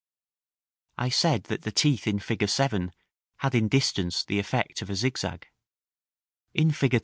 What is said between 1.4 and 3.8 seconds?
that the teeth in fig. 7 had in